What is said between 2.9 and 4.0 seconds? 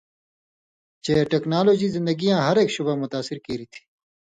متاثر کیریۡ تھی